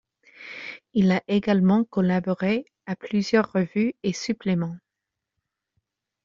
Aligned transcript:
Il 0.95 1.11
a 1.11 1.21
également 1.27 1.83
collaboré 1.83 2.65
à 2.87 2.95
plusieurs 2.95 3.51
revues 3.51 3.93
et 4.01 4.13
suppléments. 4.13 4.77